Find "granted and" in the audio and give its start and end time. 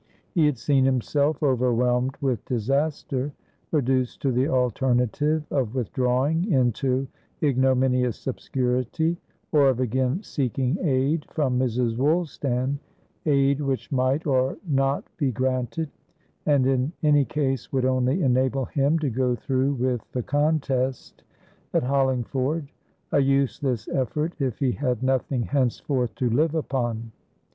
15.31-16.65